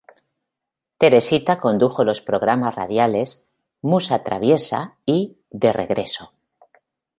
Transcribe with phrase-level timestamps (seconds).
[0.97, 3.43] Teresita condujo los programas radiales
[3.83, 6.33] "Musa traviesa" y "De regreso".